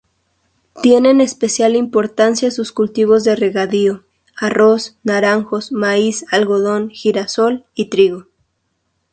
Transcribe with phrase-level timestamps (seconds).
[0.81, 4.03] Tienen especial importancia sus cultivos de regadío,
[4.35, 8.25] arroz, naranjos, maíz, algodón, girasol y trigo.